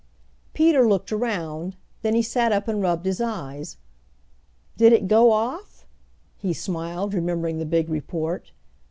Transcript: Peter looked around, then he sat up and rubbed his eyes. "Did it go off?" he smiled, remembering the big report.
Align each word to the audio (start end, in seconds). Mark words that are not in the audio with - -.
Peter 0.55 0.83
looked 0.87 1.11
around, 1.11 1.75
then 2.01 2.15
he 2.15 2.23
sat 2.23 2.51
up 2.51 2.67
and 2.67 2.81
rubbed 2.81 3.05
his 3.05 3.21
eyes. 3.21 3.77
"Did 4.75 4.93
it 4.93 5.07
go 5.07 5.29
off?" 5.31 5.85
he 6.39 6.53
smiled, 6.53 7.13
remembering 7.13 7.59
the 7.59 7.67
big 7.67 7.87
report. 7.87 8.51